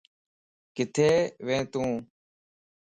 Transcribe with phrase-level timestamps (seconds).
[0.75, 1.09] ڪٿي
[1.45, 1.91] وي تون